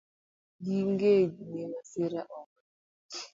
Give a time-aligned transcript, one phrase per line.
[0.65, 1.15] Ging'e
[1.51, 2.51] ni masira ok